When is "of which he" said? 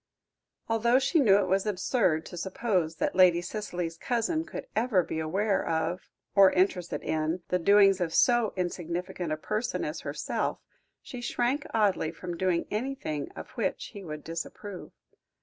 13.35-14.03